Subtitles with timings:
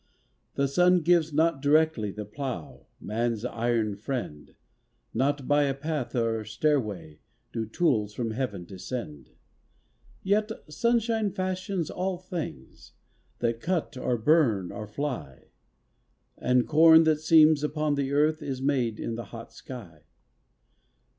[0.55, 4.55] The sun gives not directly The plough, man's iron friend;
[5.13, 7.19] Not by a path or stairway
[7.53, 9.29] Do tools from Heaven descend.
[10.23, 12.93] Yet sunshine fashions all things
[13.41, 15.49] That cut or burn or fly;
[16.35, 20.01] And corn that seems upon the earth Is made in the hot sky.